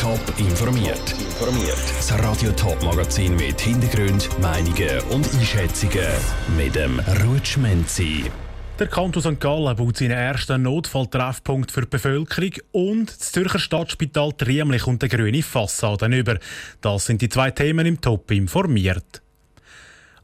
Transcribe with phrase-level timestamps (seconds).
[0.00, 1.12] Top informiert.
[1.20, 1.76] Informiert.
[1.98, 6.08] Das Radio Top Magazin mit Hintergrund, Meinungen und Einschätzungen
[6.56, 8.24] mit dem Rutschmenzi.
[8.78, 9.38] Der Kanton St.
[9.38, 15.10] Gallen baut seinen ersten Notfalltreffpunkt für die Bevölkerung und das Zürcher Stadtspital Triemlich und der
[15.10, 16.38] grüne Fassade über.
[16.80, 19.20] Das sind die zwei Themen im Top informiert.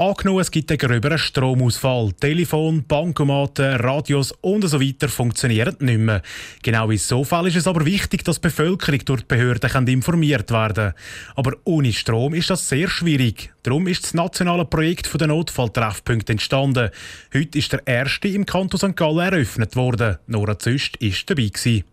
[0.00, 2.12] Angenommen, es gibt einen gröberen Stromausfall.
[2.18, 6.22] Telefon, Bankomaten, Radios und so weiter funktionieren nicht mehr.
[6.62, 10.50] Genau in so Fall ist es aber wichtig, dass die Bevölkerung durch die Behörden informiert
[10.52, 11.34] werden kann.
[11.36, 13.52] Aber ohne Strom ist das sehr schwierig.
[13.62, 16.88] Darum ist das nationale Projekt der Notfalltreffpunkte entstanden.
[17.34, 18.96] Heute ist der erste im Kanton St.
[18.96, 20.16] Gallen eröffnet worden.
[20.26, 21.48] Nora Züst war dabei.
[21.48, 21.84] Gewesen.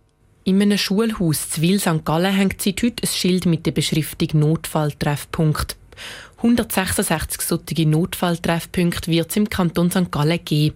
[0.46, 2.06] In einem Schulhaus zu Wil St.
[2.06, 5.76] Gallen hängt seit heute ein Schild mit der Beschriftung Notfalltreffpunkt.
[6.38, 10.12] 166 solche Notfalltreffpunkte wird es im Kanton St.
[10.12, 10.76] Gallen geben.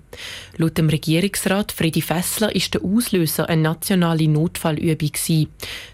[0.57, 5.11] Laut dem Regierungsrat Freddy Fessler ist der Auslöser eine nationale Notfallübung.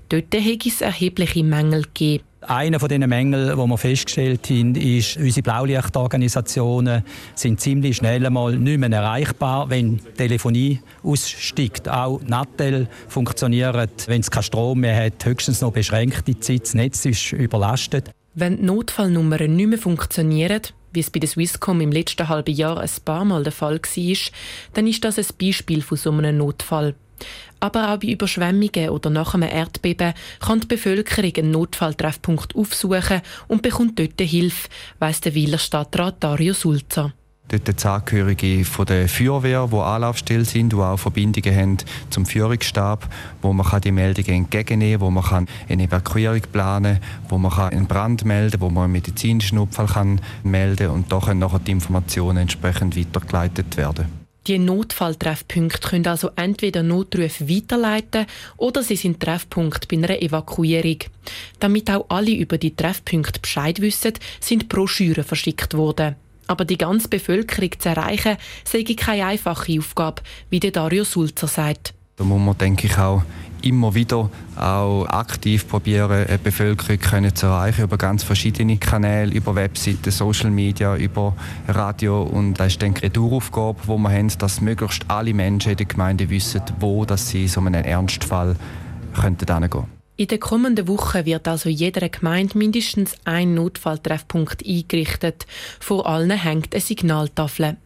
[0.09, 2.23] Dort hätte es erhebliche Mängel gegeben.
[2.41, 7.03] Einer von diesen Mängeln, die wir festgestellt haben, ist, unsere Blaulichtorganisationen
[7.35, 11.89] sind ziemlich schnell einmal nicht mehr erreichbar, wenn die Telefonie aussteigt.
[11.89, 16.61] Auch Nattel funktioniert, wenn es keinen Strom mehr hat, höchstens noch beschränkte Zeit.
[16.61, 18.11] Das Netz ist überlastet.
[18.39, 20.61] Wenn die Notfallnummern nicht mehr funktionieren,
[20.93, 24.31] wie es bei der Swisscom im letzten halben Jahr ein paar Mal der Fall war,
[24.73, 26.93] dann ist das ein Beispiel von so einem Notfall.
[27.59, 33.63] Aber auch bei Überschwemmungen oder nach einem Erdbeben kann die Bevölkerung einen Notfalltreffpunkt aufsuchen und
[33.63, 37.13] bekommt dort Hilfe, weiss der Wieler Stadtrat Dario Sulzer.
[37.49, 41.77] Dort die Angehörige von der Feuerwehr, die Anlaufstelle sind, die auch Verbindungen haben
[42.09, 43.07] zum Führungsstab,
[43.41, 47.87] wo man die Meldungen entgegennehmen kann, wo man eine Evakuierung planen kann, wo man einen
[47.87, 51.59] Brand melden kann, wo man einen medizinischen Notfall kann melden kann und da können nachher
[51.59, 54.27] die Informationen entsprechend weitergeleitet werden.
[54.47, 58.25] Die Notfalltreffpunkte können also entweder Notrufe weiterleiten
[58.57, 60.99] oder sie sind Treffpunkt bei einer Evakuierung.
[61.59, 66.15] Damit auch alle über die Treffpunkte Bescheid wissen, sind Broschüren verschickt worden.
[66.47, 71.93] Aber die ganze Bevölkerung zu erreichen, sei keine einfache Aufgabe, wie der Dario Sulzer sagt.
[72.15, 73.21] Da muss man, denke ich, auch
[73.61, 79.55] immer wieder auch aktiv probieren, die Bevölkerung können zu erreichen über ganz verschiedene Kanäle, über
[79.55, 81.35] Webseiten, Social Media, über
[81.67, 82.23] Radio.
[82.23, 85.77] Und das ist denke ich, eine Daueraufgabe, die wir haben, dass möglichst alle Menschen in
[85.77, 88.55] der Gemeinde wissen, wo dass sie in so einem Ernstfall
[89.13, 89.96] könnten könnten.
[90.19, 95.45] In den kommenden Wochen wird also jeder Gemeinde mindestens ein Notfalltreffpunkt eingerichtet.
[95.79, 97.77] Vor allen hängt eine Signaltafel.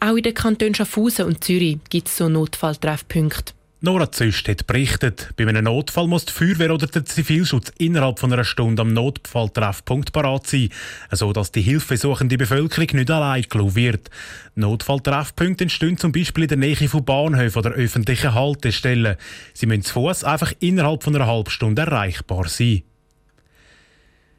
[0.00, 3.55] Auch in den Kantonen Schaffhausen und Zürich gibt es so Notfalltreffpunkte.
[3.82, 8.32] Nora Züst hat berichtet, bei einem Notfall muss die Feuerwehr oder der Zivilschutz innerhalb von
[8.32, 10.70] einer Stunde am Notfalltreffpunkt parat sein,
[11.12, 14.08] sodass die hilfesuchende Bevölkerung nicht allein gelassen wird.
[14.54, 19.16] Notfalltreffpunkte entstehen zum Beispiel in der Nähe von Bahnhöfen oder öffentlichen Haltestellen.
[19.52, 22.82] Sie müssen zu Fuß einfach innerhalb von einer halben Stunde erreichbar sein.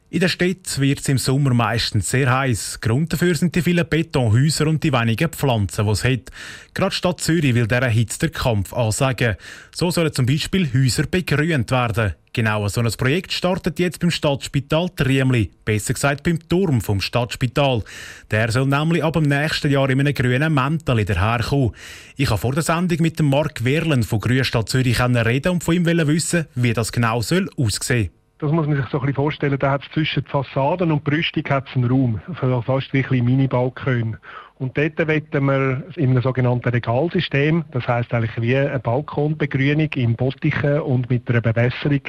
[0.09, 2.79] In der Stadt wird es im Sommer meistens sehr heiß.
[2.79, 6.31] Grund dafür sind die vielen Betonhäuser und die wenigen Pflanzen, die es hat.
[6.73, 9.35] Gerade die Stadt Zürich will dieser Hitze den Kampf ansagen.
[9.75, 12.13] So sollen zum Beispiel Häuser begrünt werden.
[12.31, 17.83] Genau so ein Projekt startet jetzt beim Stadtspital Triemli, besser gesagt beim Turm vom Stadtspital.
[18.31, 21.71] Der soll nämlich ab dem nächsten Jahr in einem grünen Mäntel daherkommen.
[22.15, 25.75] Ich habe vor der Sendung mit dem Mark Werlen von Grünstadt Zürich reden und von
[25.75, 29.57] ihm wissen, wie das genau soll aussehen das muss man sich so ein bisschen vorstellen,
[29.59, 32.21] da hat es zwischen Fassaden und Brüstung hat's einen Raum,
[32.65, 34.17] fast wie ein Mini-Balkon.
[34.59, 40.15] Und dort wollen wir in einem sogenannten Regalsystem, das heißt eigentlich wie eine Balkonbegrünung in
[40.15, 42.01] Bottichen und mit einer Bewässerung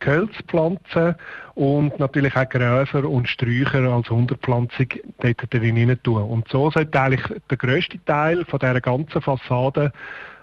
[0.00, 1.16] Gehölz pflanzen
[1.54, 4.86] und natürlich auch Gräser und Sträucher als Unterpflanzung
[5.20, 6.22] dort drin tun.
[6.22, 9.92] Und so sollte eigentlich der grösste Teil von dieser ganzen Fassade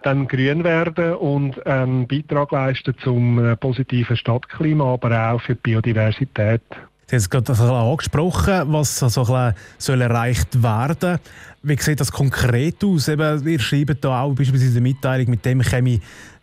[0.04, 5.62] dann grün werden und einen Beitrag leisten zum äh, positiven Stadtklima, aber auch für die
[5.62, 6.62] Biodiversität.
[7.08, 11.20] Sie haben es gerade angesprochen, was so ein soll erreicht werden
[11.62, 13.08] Wie sieht das konkret aus?
[13.08, 16.00] Eben, wir schreiben da auch beispielsweise in der Mitteilung, mit dem käme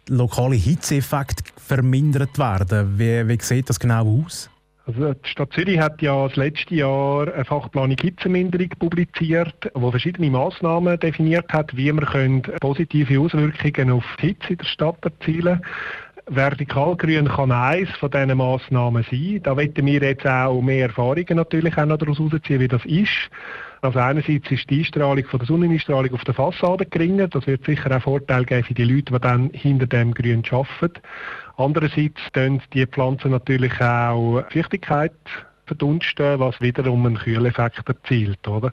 [0.09, 2.97] lokale Hitzeeffekt vermindert werden.
[2.97, 4.49] Wie, wie sieht das genau aus?
[4.87, 10.29] Also die Stadt Zürich hat ja das letzte Jahr eine Fachplanung Hitzeminderung publiziert, wo verschiedene
[10.31, 15.63] Maßnahmen definiert hat, wie man positive Auswirkungen auf die Hitze in der Stadt erzielen können.
[16.27, 19.41] Vertikalgrün kann eines von diesen Massnahmen sein.
[19.43, 23.31] Da wollen wir jetzt auch mehr Erfahrungen natürlich auch noch daraus herausziehen, wie das ist.
[23.81, 27.27] Also einerseits ist die Einstrahlung von der Sonneneinstrahlung auf der Fassade geringer.
[27.27, 31.01] Das wird sicher auch Vorteil geben für die Leute, die dann hinter dem Grün arbeiten.
[31.57, 35.13] Andererseits tun die Pflanzen natürlich auch Feuchtigkeit
[35.73, 38.47] verdunsten, was wiederum einen Kühleffekt erzielt.
[38.47, 38.73] Oder?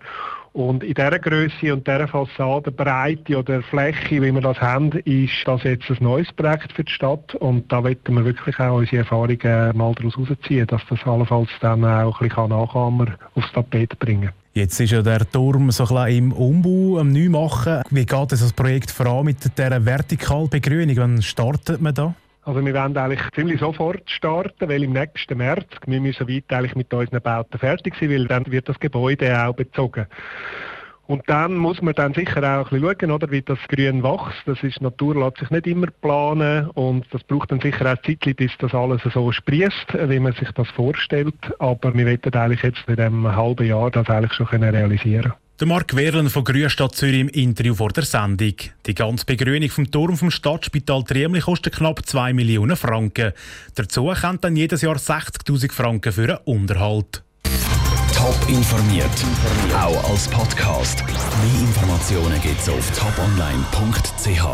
[0.53, 5.63] Und in dieser Größe und dieser Fassadenbreite oder Fläche, wie wir das haben, ist das
[5.63, 7.35] jetzt ein neues Projekt für die Stadt.
[7.35, 11.85] Und da wollen wir wirklich auch unsere Erfahrungen mal daraus herausziehen, dass das allenfalls dann
[11.85, 16.31] auch ein bisschen Nachahmer aufs Tapet bringen Jetzt ist ja der Turm so ein im
[16.33, 17.83] Umbau, am Neumachen.
[17.91, 20.97] Wie geht das Projekt voran mit dieser Vertikalbegrünung?
[20.97, 22.15] Wann startet man da?
[22.49, 26.75] Also wir werden eigentlich ziemlich sofort starten, weil im nächsten März, wir müssen weit eigentlich
[26.75, 30.07] mit unseren Bauten fertig sein, weil dann wird das Gebäude auch bezogen.
[31.05, 34.41] Und dann muss man dann sicher auch ein bisschen schauen, oder, wie das Grün wächst.
[34.47, 38.35] Das ist, Natur lässt sich nicht immer planen und das braucht dann sicher auch Zeit,
[38.35, 41.35] bis das alles so sprießt, wie man sich das vorstellt.
[41.59, 45.48] Aber wir wollen eigentlich jetzt in diesem halben Jahr das eigentlich schon realisieren können.
[45.59, 48.53] Der Mark Werlen von Grünstadt Zürich im Interview vor der Sendung.
[48.85, 53.33] Die ganze Begrünung vom Turm vom Stadtspital Triemli kostet knapp 2 Millionen Franken.
[53.75, 57.23] Dazu kommt dann jedes Jahr 60.000 Franken für einen Unterhalt.
[58.15, 59.09] Top informiert,
[59.75, 61.03] auch als Podcast.
[61.03, 64.45] Mehr Informationen gibt's auf toponline.ch.